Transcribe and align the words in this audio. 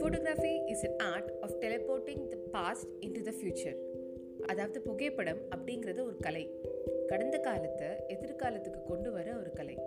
Photography 0.00 0.66
is 0.66 0.86
an 0.86 0.98
art 0.98 1.32
of 1.40 1.56
teleporting 1.60 2.28
the 2.28 2.36
past 2.50 2.88
into 3.12 3.20
the 3.20 3.30
future 3.30 3.76
அதாவது 4.46 4.80
புகைப்படம் 4.80 5.38
அப்படிங்கிறது 5.56 6.04
ஒரு 6.04 6.16
கலை. 6.16 6.50
கடந்த 7.06 7.38
காலத்தை 7.38 7.88
எதிர்காலத்துக்கு 8.08 8.82
கொண்டு 8.86 9.12
வர 9.12 9.36
ஒரு 9.36 9.52
கலை. 9.52 9.78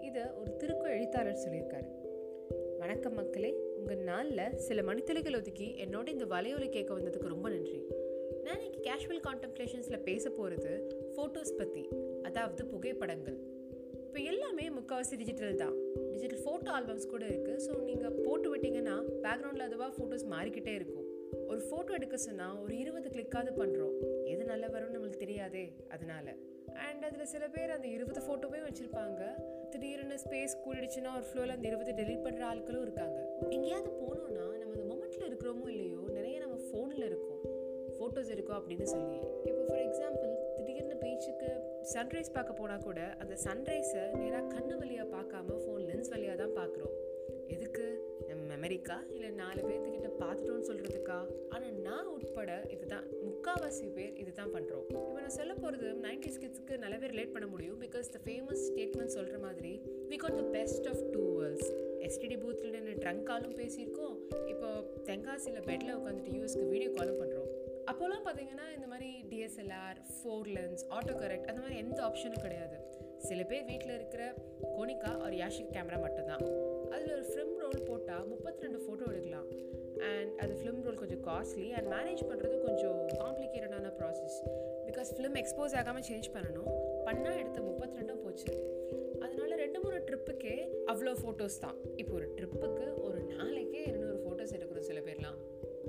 இதை 0.00 0.22
ஒரு 0.22 0.56
திருக்கு 0.58 0.82
எழுத்தாளர் 0.82 1.48
சொல்லியிருக்காரு. 1.48 1.88
வணக்கம் 2.78 3.14
மக்களே 3.14 3.54
உங்கள் 3.76 3.98
நாளில் 3.98 4.56
சில 4.56 4.82
மணித்துளிகள் 4.82 5.36
ஒதுக்கி 5.36 5.74
என்னோட 5.84 6.08
இந்த 6.08 6.24
வலையொலி 6.24 6.68
கேட்க 6.68 6.94
வந்ததுக்கு 6.94 7.28
ரொம்ப 7.28 7.48
நன்றி. 7.48 7.82
நான் 8.42 8.60
இன்னைக்கு 8.60 8.90
கேஷுவல் 8.90 9.26
கான்டம்ப்ளேஷன்ஸில் 9.26 10.02
பேச 10.02 10.30
போகிறது 10.30 10.96
ஃபோட்டோஸ் 11.16 11.56
பற்றி 11.56 11.88
அதாவது 12.22 12.66
புகைப்படங்கள். 12.66 13.55
இப்போ 14.16 14.28
எல்லாமே 14.32 14.66
முக்கால்வாசி 14.76 15.14
டிஜிட்டல் 15.20 15.58
தான். 15.62 15.74
டிஜிட்டல் 16.12 16.40
ஃபோட்டோ 16.44 16.68
ஆல்பம்ஸ் 16.76 17.08
கூட 17.10 17.24
இருக்குது 17.30 17.62
ஸோ 17.64 17.72
நீங்கள் 17.88 18.14
போட்டு 18.26 18.46
விட்டீங்கன்னா 18.52 18.94
பேக்ரவுண்டில் 19.24 19.64
அதுவாக 19.66 19.90
ஃபோட்டோஸ் 19.96 20.24
மாறிக்கிட்டே 20.32 20.74
இருக்கும். 20.78 21.02
ஒரு 21.50 21.60
ஃபோட்டோ 21.66 21.90
எடுக்க 21.98 22.18
சொன்னால் 22.24 22.54
ஒரு 22.62 22.74
இருபது 22.82 23.10
கிளிக்காவது 23.14 23.52
பண்ணுறோம் 23.58 23.92
எது 24.34 24.46
நல்லா 24.52 24.68
வரும்னு 24.74 24.96
நம்மளுக்கு 24.96 25.22
தெரியாதே 25.24 25.64
அதனால. 25.96 26.26
அண்ட் 26.86 27.04
அதில் 27.08 27.30
சில 27.34 27.44
பேர் 27.56 27.74
அந்த 27.76 27.88
இருபது 27.96 28.22
ஃபோட்டோவே 28.28 28.62
வச்சுருப்பாங்க. 28.68 29.20
திடீர்னு 29.74 30.18
ஸ்பேஸ் 30.24 30.56
கூடிடுச்சுன்னா 30.64 31.12
ஒரு 31.18 31.28
ஃப்ளோவில் 31.28 31.56
அந்த 31.56 31.68
இருபது 31.72 31.94
டெலிட் 32.00 32.24
பண்ணுற 32.28 32.44
ஆட்களும் 32.52 32.84
இருக்காங்க. 32.86 33.18
எங்கேயாவது 33.56 33.92
போனோன்னா 34.00 34.46
நம்ம 34.62 34.72
அந்த 34.76 34.86
மொமெண்ட்டில் 34.92 35.28
இருக்கிறோமோ 35.30 35.68
இல்லையோ 35.74 36.02
நிறைய 36.18 36.38
நம்ம 36.46 36.58
ஃபோனில் 36.68 37.06
இருக்கும். 37.10 37.42
ஃபோட்டோஸ் 37.98 38.32
இருக்கும் 38.36 38.58
அப்படின்னு 38.60 38.88
சொல்லி. 38.96 39.20
இப்போ 39.50 39.62
ஃபார் 39.68 39.84
பீச்சுக்கு 41.16 41.50
சன்ரைஸ் 41.90 42.32
பார்க்க 42.32 42.56
போனால் 42.58 42.82
கூட 42.86 43.00
அந்த 43.22 43.34
சன்ரைஸை 43.44 44.02
நேராக 44.20 44.48
கண்ணு 44.54 44.74
வழியாக 44.80 45.06
பார்க்காம 45.14 45.54
ஃபோன் 45.62 45.84
லென்ஸ் 45.88 46.10
வழியாக 46.14 46.36
தான் 46.40 46.54
பார்க்குறோம். 46.58 46.94
எதுக்கு? 47.54 47.84
நம்ம 48.28 48.42
மெமரிக்கா 48.52 48.96
இல்லை 49.14 49.30
நாலு 49.40 49.60
பேர்த்துக்கிட்ட 49.68 50.10
பார்த்துட்டோன்னு 50.22 50.66
சொல்கிறதுக்கா 50.70 51.18
ஆனால் 51.54 51.74
நான் 51.86 52.10
உட்பட 52.16 52.50
இதுதான் 52.74 53.06
முக்காவாசி 53.26 53.86
பேர் 53.96 54.12
இதுதான் 54.22 54.52
பண்ணுறோம் 54.56 54.84
இப்போ 54.90 55.18
நான் 55.20 55.36
சொல்ல 55.38 55.54
போகிறது 55.62 55.88
நைன்டி 56.06 56.32
கிட்ஸ்க்கு 56.42 56.80
நல்லாவே 56.84 57.10
ரிலேட் 57.14 57.34
பண்ண 57.36 57.48
முடியும் 57.54 57.78
பிகாஸ் 57.84 58.12
த 58.16 58.20
ஃபேமஸ் 58.26 58.64
ஸ்டேட்மெண்ட் 58.68 59.16
சொல்கிற 59.18 59.38
மாதிரி 59.46 59.72
we 60.12 60.18
got 60.24 60.38
the 60.42 60.46
best 60.58 60.88
of 60.92 61.02
two 61.16 61.24
worlds 61.40 61.70
STD 62.08 62.38
பூத்தில் 62.44 62.74
நின்று 62.76 62.96
ட்ரங்க் 63.04 63.28
காலும் 63.30 63.56
பேசியிருக்கோம். 63.62 64.16
இப்போ 64.52 64.68
தென்காசியில் 65.10 65.66
பெட்டில் 65.70 65.96
உட்காந்துட்டு 66.00 66.34
யூஎஸ்க்கு 66.36 66.66
வீடியோ 66.74 66.92
காலும் 66.98 67.20
பண்ணுறோம் 67.22 67.50
பார்த்தீங்கன்னா 68.26 68.66
இந்த 68.76 68.86
மாதிரி 68.92 69.10
DSLR 69.30 69.98
for 70.16 70.50
lens 70.56 70.84
auto 70.96 71.14
correct 71.22 71.50
அந்த 71.50 71.60
மாதிரி 71.64 71.78
எந்த 71.84 71.98
ஆப்ஷனும் 72.08 72.44
கிடையாது. 72.46 72.78
சில 73.26 73.42
பேர் 73.50 73.68
வீட்டில் 73.70 73.94
இருக்கிற 73.98 74.22
கோனிகா 74.74 75.10
ஒரு 75.26 75.36
யாஷிக் 75.42 75.72
கேமரா 75.76 75.98
மட்டும்தான். 76.04 76.42
அதில் 76.94 77.12
ஒரு 77.16 77.24
ஃபிலிம் 77.28 77.54
ரோல் 77.62 77.80
போட்டால் 77.88 78.26
முப்பத்தி 78.32 78.64
ரெண்டு 78.64 78.80
ஃபோட்டோ 78.84 79.04
எடுக்கலாம். 79.12 79.46
அண்ட் 80.08 80.32
அது 80.42 80.52
ஃபிலிம் 80.58 80.80
ரோல் 80.86 81.00
கொஞ்சம் 81.02 81.22
காஸ்ட்லி 81.28 81.68
அண்ட் 81.76 81.88
மேனேஜ் 81.94 82.22
பண்ணுறது 82.30 82.56
கொஞ்சம் 82.66 82.98
காம்ப்ளிகேட்டடான 83.22 83.92
ப்ராசஸ் 84.00 84.36
பிகாஸ் 84.88 85.10
ஃபிலிம் 85.16 85.38
எக்ஸ்போஸ் 85.42 85.76
ஆகாமல் 85.80 86.06
சேஞ்ச் 86.10 86.28
பண்ணணும். 86.36 86.68
பண்ணால் 87.06 87.40
எடுத்த 87.42 87.58
முப்பத்தி 87.68 87.98
ரெண்டும் 88.00 88.22
போச்சு. 88.24 88.50
அதனால 89.24 89.50
ரெண்டு 89.64 89.78
மூணு 89.84 89.98
ட்ரிப்புக்கே 90.08 90.54
அவ்வளோ 90.92 91.14
ஃபோட்டோஸ் 91.22 91.58
தான். 91.64 91.76
இப்போ 92.02 92.14
ஒரு 92.18 92.28
ட்ரிப்புக்கு 92.38 92.86
ஒரு 93.08 93.15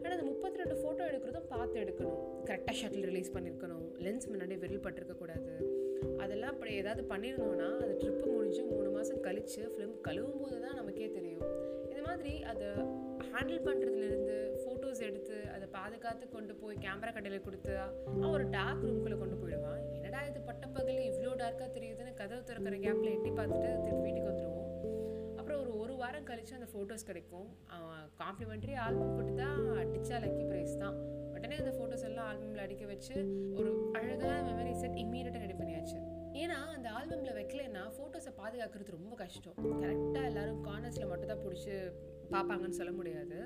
ஆனால் 0.07 0.17
அந்த 0.17 0.27
முப்பத்தி 0.31 0.59
ரெண்டு 0.59 0.75
ஃபோட்டோ 0.81 1.05
எடுக்கிறதும் 1.09 1.47
பார்த்து 1.53 1.77
எடுக்கணும். 1.81 2.19
கரெக்டாக 2.49 2.75
ஷட்டில் 2.81 3.07
ரிலீஸ் 3.09 3.31
பண்ணியிருக்கணும் 3.33 3.81
லென்ஸ் 4.05 4.27
முன்னாடி 4.31 4.55
விரல் 4.61 4.83
பட்டிருக்கக்கூடாது 4.85 5.53
அதெல்லாம் 6.23 6.53
அப்படி 6.53 6.71
ஏதாவது 6.81 7.01
பண்ணியிருந்தோன்னா 7.11 7.67
அது 7.81 7.93
ட்ரிப்பு 8.01 8.25
முடிஞ்சு 8.35 8.61
மூணு 8.69 8.89
மாதம் 8.95 9.23
கழித்து 9.25 9.61
ஃபிலிம் 9.73 9.95
கழுவும் 10.07 10.39
போது 10.43 10.57
தான் 10.65 10.77
நமக்கே 10.79 11.09
தெரியும். 11.17 11.43
இது 11.91 12.01
மாதிரி 12.07 12.33
அதை 12.51 12.69
ஹேண்டில் 13.31 13.65
பண்ணுறதுலேருந்து 13.67 14.37
ஃபோட்டோஸ் 14.61 15.03
எடுத்து 15.09 15.37
அதை 15.55 15.67
பாதுகாத்து 15.77 16.27
கொண்டு 16.35 16.55
போய் 16.61 16.81
கேமரா 16.85 17.11
கடையில் 17.17 17.45
கொடுத்து 17.47 17.73
அவன் 17.81 18.33
ஒரு 18.37 18.47
டார்க் 18.57 18.85
ரூம்குள்ளே 18.87 19.19
கொண்டு 19.23 19.37
போயிடுவான். 19.43 19.83
என்னடா 19.97 20.21
இது 20.29 20.41
பட்டப்பகல் 20.49 21.03
இவ்வளோ 21.09 21.33
டார்க்காக 21.43 21.69
தெரியுதுன்னு 21.77 22.13
கதவு 22.21 22.47
திறக்கிற 22.51 22.77
கேப்பில் 22.87 23.13
எட்டி 23.15 23.33
பார்த்துட்டு 23.41 23.73
வாரம் 26.17 26.29
கழித்து 26.29 26.53
அந்த 26.57 26.67
ஃபோட்டோஸ் 26.71 27.03
கிடைக்கும். 27.07 27.47
காம்ப்ளிமெண்ட்ரி 28.21 28.73
ஆல்பம் 28.83 29.11
போட்டு 29.15 29.33
தான் 29.41 29.59
அடித்தா 29.81 30.15
லக்கி 30.23 30.43
ப்ரைஸ் 30.51 30.73
தான். 30.83 30.95
உடனே 31.33 31.55
அந்த 31.63 31.71
ஃபோட்டோஸ் 31.75 32.05
எல்லாம் 32.07 32.27
ஆல்பமில் 32.29 32.61
அடிக்க 32.63 32.85
வச்சு 32.91 33.15
ஒரு 33.57 33.69
அழகான 33.97 34.37
மெமரி 34.47 34.71
செட் 34.81 34.97
இம்மீடியட்டாக 35.01 35.41
ரெடி 35.43 35.57
பண்ணியாச்சு. 35.59 35.99
ஏன்னா 36.41 36.57
அந்த 36.77 36.87
ஆல்பமில் 36.99 37.37
வைக்கலன்னா 37.39 37.83
ஃபோட்டோஸை 37.97 38.31
பாதுகாக்கிறது 38.39 38.95
ரொம்ப 38.97 39.13
கஷ்டம். 39.21 39.59
கரெக்டாக 39.83 40.23
எல்லாரும் 40.31 40.63
கார்னர்ஸில் 40.69 41.09
மட்டும் 41.11 41.31
தான் 41.33 41.43
பிடிச்சி 41.45 41.75
பார்ப்பாங்கன்னு 42.33 42.79
சொல்ல 42.79 42.93
முடியாது. 43.01 43.37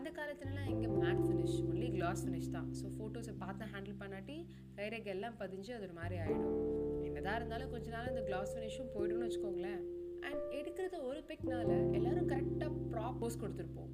அந்த 0.00 0.08
காலத்துலலாம் 0.18 0.68
இங்கே 0.74 0.90
matte 0.98 1.22
finish 1.28 1.56
only 1.68 1.90
glass 1.98 2.24
finish 2.26 2.52
தான். 2.56 2.68
ஸோ 2.80 2.92
ஃபோட்டோஸை 2.96 3.36
பார்த்து 3.44 3.70
ஹேண்டில் 3.76 4.00
பண்ணாட்டி 4.02 4.38
கைரேக 4.80 5.14
எல்லாம் 5.16 5.38
பதிஞ்சு 5.44 5.72
அது 5.78 5.86
ஒரு 5.90 5.96
மாதிரி 6.02 6.18
ஆகிடும் 6.24 6.58
என்னதான் 7.06 7.38
இருந்தாலும் 7.40 7.72
கொஞ்ச 7.76 7.88
நாள் 7.96 8.12
அந்த 8.12 8.24
கிளாஸ் 8.28 8.52
ஃபினிஷும் 8.56 8.92
போய்டும்னு 8.98 9.26
வச்சுக்கோங்களேன். 9.28 9.82
அண்ட் 10.28 10.42
எடுக்கிறது 10.58 10.96
பிக்னால 11.30 11.72
எல்லாரும் 11.96 12.28
கரெக்டாக 12.30 12.70
ப்ராப் 12.92 13.18
போஸ் 13.18 13.40
கொடுத்துருப்போம். 13.42 13.90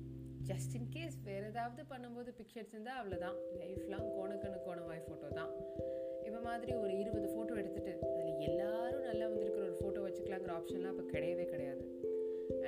ஜஸ்ட் 0.51 0.75
இன் 0.79 0.89
கேஸ் 0.95 1.17
வேறு 1.27 1.47
ஏதாவது 1.51 1.83
பண்ணும்போது 1.91 2.31
பிக்சர்ஸ் 2.39 2.71
இருந்தால் 2.73 2.99
அவ்வளோதான் 3.01 3.37
லைஃப்லாம் 3.63 4.07
கோணக்கணு 4.15 4.59
கோணவாய் 4.67 5.03
ஃபோட்டோ 5.07 5.29
தான். 5.39 5.51
இப்போ 6.27 6.41
மாதிரி 6.47 6.73
ஒரு 6.83 6.93
இருபது 7.03 7.27
ஃபோட்டோ 7.33 7.55
எடுத்துகிட்டு 7.63 7.93
அதில் 8.13 8.47
எல்லாரும் 8.51 9.07
நல்லா 9.09 9.27
வந்திருக்கிற 9.33 9.65
ஒரு 9.69 9.77
ஃபோட்டோ 9.81 10.05
வச்சுக்கலாங்கிற 10.07 10.55
ஆப்ஷன்லாம் 10.59 10.95
இப்போ 10.95 11.07
கிடையவே 11.15 11.47
கிடையாது. 11.53 11.85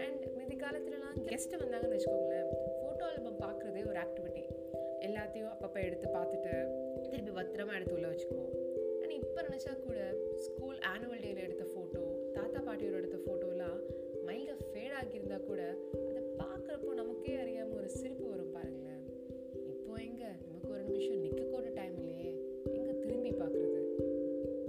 அண்ட் 0.05 0.25
மிதி 0.39 0.57
காலத்துலலாம் 0.65 1.17
கெஸ்ட்டு 1.31 1.63
வந்தாங்கன்னு 1.65 1.97
வச்சுக்கோங்களேன் 1.97 2.51
ஃபோட்டோ 2.81 3.05
ஆல்பம் 3.11 3.41
பார்க்குறதே 3.45 3.85
ஒரு 3.93 4.01
ஆக்டிவிட்டி 4.05 4.45
எல்லாத்தையும் 5.09 5.53
அப்பப்போ 5.55 5.81
எடுத்து 5.89 6.09
பார்த்துட்டு 6.19 6.55
திருப்பி 7.11 7.35
பத்திரமா 7.41 7.75
எடுத்து 7.79 7.97
உள்ளே 7.99 8.11
வச்சுக்குவோம். 8.13 8.55
அண்ட் 9.03 9.17
இப்போ 9.23 9.41
நினச்சா 9.49 9.75
கூட 9.87 9.99
ஸ்கூல் 10.47 10.79
ஆனுவல் 10.95 11.25
டேயில் 11.27 11.45
எடுத்த 11.49 11.65
ஃபோட்டோ 11.73 12.03
தாத்தா 12.37 12.61
பாட்டியோட 12.69 12.99
ஃபேட் 15.39 15.51
கூட 15.51 15.65
அதை 16.09 16.21
பார்க்குறப்போ 16.41 16.91
நமக்கே 17.01 17.35
அறியாமல் 17.43 17.77
ஒரு 17.81 17.89
சிரிப்பு 17.97 18.25
வரும் 18.31 18.55
பாருங்களேன். 18.55 19.03
இப்போ 19.73 19.93
எங்கே? 20.07 20.31
நமக்கு 20.47 20.71
ஒரு 20.75 20.83
நிமிஷம் 20.89 21.21
நிற்க 21.25 21.43
கூட 21.53 21.67
டைம் 21.77 21.95
இல்லையே. 22.01 22.31
எங்கே 22.77 22.95
திரும்பி 23.03 23.33
பார்க்குறது? 23.43 23.81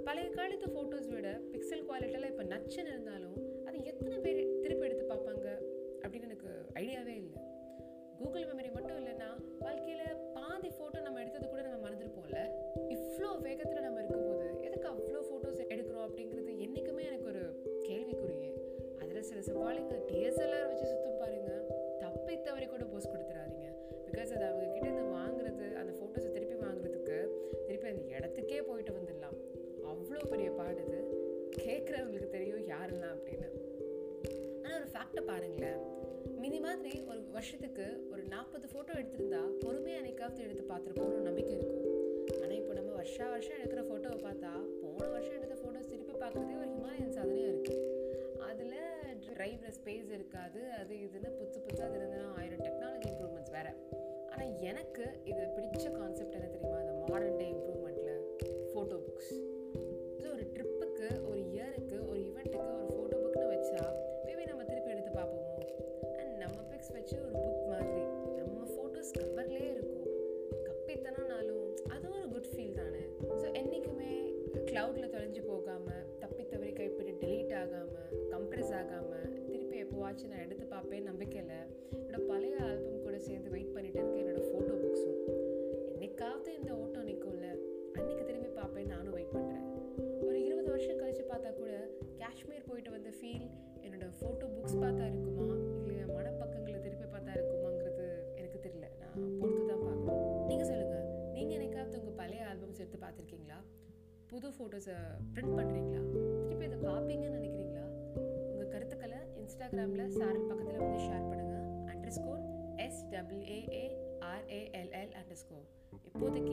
பழைய 0.06 0.28
காலத்து 0.36 0.68
ஃபோட்டோஸ் 0.74 1.08
விட 1.14 1.30
பிக்சல் 1.52 1.84
குவாலிட்டியெல்லாம் 1.88 2.32
இப்போ 2.34 2.46
நச்சுன்னு 2.52 2.92
இருந்தாலும் 2.94 3.36
அது 3.68 3.78
எத்தனை 3.92 4.18
பேர் 4.26 4.40
திருப்பி 4.64 4.86
எடுத்து 4.88 5.06
பார்ப்பாங்க 5.12 5.46
அப்படின்னு 6.04 6.28
எனக்கு 6.30 6.50
ஐடியாவே 6.82 7.16
இல்லை. 7.22 7.40
கூகுள் 8.20 8.48
மெமரி 8.50 8.70
மட்டும் 8.76 8.98
இல்லைன்னா 9.00 9.30
வாழ்க்கையில் 9.64 10.06
பாதி 10.38 10.70
ஃபோட்டோ 10.76 11.00
நம்ம 11.00 11.20
எடுத்தது 11.24 11.48
கூட 11.48 11.59
தவறி 22.48 22.66
கூட 22.66 22.84
போஸ்ட் 22.92 23.12
கொடுத்துறாதீங்க. 23.12 23.68
பிகாஸ் 24.06 24.32
அது 24.36 24.44
அவங்க 24.48 24.66
கிட்ட 24.74 24.86
இருந்து 24.88 25.04
வாங்குறது 25.18 25.66
அந்த 25.80 25.92
ஃபோட்டோஸை 25.98 26.30
திருப்பி 26.36 26.56
வாங்குறதுக்கு 26.64 27.18
திருப்பி 27.66 27.88
அந்த 27.92 28.04
இடத்துக்கே 28.18 28.60
போயிட்டு 28.68 28.94
வந்துடலாம். 28.98 29.38
அவ்வளோ 29.92 30.22
பெரிய 30.32 30.50
பாடுது 30.60 30.98
கேட்குறவங்களுக்கு 31.64 32.34
தெரியும் 32.36 32.66
யாரெல்லாம் 32.72 33.14
அப்படின்னு. 33.16 33.48
ஆனால் 34.64 34.78
ஒரு 34.80 34.88
ஃபேக்டை 34.94 35.22
பாருங்களேன். 35.30 35.80
மினி 36.42 36.58
மாதிரி 36.66 36.92
ஒரு 37.10 37.20
வருஷத்துக்கு 37.36 37.86
ஒரு 38.12 38.22
நாற்பது 38.34 38.66
ஃபோட்டோ 38.72 38.92
எடுத்திருந்தா 39.00 39.42
பொறுமையாக 39.62 40.00
அன்னைக்காவது 40.00 40.44
எடுத்து 40.46 40.64
பார்த்துருப்போம்னு 40.70 41.28
நம்பிக்கை 41.28 41.54
இருக்கும். 41.56 41.86
ஆனால் 42.42 42.58
இப்போ 42.60 42.72
நம்ம 42.78 42.90
வருஷா 43.00 43.26
வருஷம் 43.34 43.58
எடுக்கிற 43.58 43.82
ஃபோட்டோவை 43.88 44.18
பார்த்தா 44.26 44.52
போன 44.82 45.08
வருஷம் 45.14 45.36
எடுத்த 45.38 45.56
ஃபோட்டோஸ் 45.62 45.90
திருப்பி 45.92 46.14
பார்க்குறதே 46.22 46.56
ஒரு 46.62 46.70
ஹிமாலயன் 46.76 47.16
சாதனை 47.18 47.39
டிரைவில் 49.40 49.76
ஸ்பேஸ் 49.76 50.08
இருக்காது 50.12 50.60
அது 50.78 50.94
இதுன்னு 50.94 51.28
புதுசு 51.36 51.58
புதுசாக 51.58 51.86
அது 51.88 51.96
இருந்ததுன்னா 51.98 52.32
ஆயிரம். 52.40 52.62
டெக்னாலஜி 52.64 53.06
இம்ப்ரூவ்மெண்ட்ஸ் 53.10 53.52
வேறு. 53.52 53.70
ஆனால் 54.32 54.50
எனக்கு 54.60 55.04
இது 55.24 55.42
பிடிச்ச 55.56 55.84
கான்செப்ட் 55.98 56.36
என்ன 56.38 56.48
தெரியுமா? 56.48 56.78
அந்த 56.78 56.92
மாடர்ன் 57.02 57.36
டே 57.36 57.46
இம்ப்ரூவ்மெண்ட்டில் 57.54 58.18
ஃபோட்டோ 58.72 58.96
புக்ஸ் 59.06 59.32
ஸோ 60.20 60.26
ஒரு 60.34 60.44
ட்ரிப்புக்கு 60.54 61.08
ஒரு 61.30 61.40
இயருக்கு 61.54 61.96
ஒரு 62.08 62.18
ஈவெண்ட்டுக்கு 62.28 62.68
ஒரு 62.76 62.88
ஃபோட்டோ 62.96 63.16
புக்னு 63.24 63.46
வச்சா 63.54 63.82
மேபி 64.26 64.44
நம்ம 64.44 64.64
திருப்பி 64.64 64.90
எடுத்து 64.90 65.12
பார்ப்போமோ? 65.18 65.56
அண்ட் 66.18 66.34
நம்ம 66.44 66.58
பிக்ஸ் 66.72 66.92
வச்சு 66.98 67.16
ஒரு 67.26 67.34
புக் 67.44 67.64
மாதிரி. 67.72 68.02
நம்ம 68.38 68.66
ஃபோட்டோஸ் 68.74 69.12
கவர்லேயே 69.20 69.70
இருக்கும். 69.76 70.06
கப்பித்தனம்னாலும் 70.68 71.66
அதுவும் 71.88 72.20
ஒரு 72.20 72.28
குட் 72.28 72.52
ஃபீல் 72.54 72.78
தானே. 72.82 73.04
ஸோ 73.40 73.46
என்றைக்குமே 73.52 74.12
க்ளவுடில் 74.70 75.09
ஆச்சு 80.10 80.28
நான் 80.28 80.44
எடுத்து 80.44 80.64
பார்ப்பேன் 80.66 81.08
நம்பிக்கையில் 81.08 81.52
என்னோடய 81.96 82.22
பழைய 82.30 82.54
ஆல்பம் 82.66 83.04
கூட 83.04 83.16
சேர்ந்து 83.26 83.52
வெயிட் 83.54 83.74
பண்ணிட்டு 83.74 83.98
இருக்கேன் 84.00 84.22
என்னோடய 84.22 84.46
ஃபோட்டோ 84.48 84.74
புக்ஸும் 84.82 85.18
என்னைக்காவது 85.94 86.50
இந்த 86.58 86.70
ஓட்டம் 86.76 87.08
நிற்கும்ல 87.08 87.48
அன்றைக்கி 87.94 88.22
திரும்பி 88.22 88.50
பார்ப்பேன் 88.58 88.90
நானும் 88.92 89.14
வெயிட் 89.16 89.34
பண்ணுறேன் 89.34 89.66
ஒரு 90.26 90.38
இருபது 90.46 90.68
வருஷம் 90.70 91.00
கழித்து 91.00 91.24
பார்த்தா 91.24 91.50
கூட 91.52 91.72
காஷ்மீர் 92.22 92.68
போயிட்டு 92.68 92.92
வந்த 92.96 93.12
ஃபீல் 93.18 93.46
என்னோடய 93.84 94.10
ஃபோட்டோ 94.18 94.48
புக்ஸ் 94.56 94.78
பார்த்தா 94.82 95.06
இருக்குமா 95.12 95.48
இல்லை 95.84 96.06
மனப்பக்கங்களை 96.16 96.80
திருப்பி 96.86 97.06
பார்த்தா 97.06 97.34
இருக்குமாங்கிறது 97.38 98.06
எனக்கு 98.36 98.58
தெரியல. 98.66 98.88
நான் 99.02 99.38
பொறுத்து 99.40 99.64
தான் 99.64 99.84
பார்க்கணும். 99.84 100.20
நீங்கள் 100.48 100.70
சொல்லுங்கள் 100.70 101.06
நீங்கள் 101.36 101.56
எனக்காவது 101.58 102.00
உங்கள் 102.00 102.18
பழைய 102.20 102.48
ஆல்பம்ஸ் 102.50 102.82
எடுத்து 102.82 103.00
பார்த்துருக்கீங்களா? 103.04 103.58
புது 104.30 104.48
ஃபோட்டோஸை 104.56 104.96
ப்ரிண்ட் 105.32 105.56
பண்ணுறீங்களா 105.58 106.02
திருப்பி 106.42 106.66
இதை 106.66 106.78
பார்ப்பீங்கன்னு 106.84 107.38
நினைக்கிறீங்க 107.38 107.69
இன்ஸ்டாகிராமில் 109.50 110.10
சாரல் 110.14 110.44
பக்கத்தில் 110.48 110.76
வந்து 110.80 110.98
ஷேர் 111.06 111.22
பண்ணுங்கள் 111.22 111.64
under 111.92 112.12
score 112.16 112.42
S 112.84 113.00
டபிள்யூஏஏஆர்ஏஎல்எல் 113.12 115.14
under 115.20 115.40
score 115.40 115.64
இப்போதைக்கு 116.08 116.52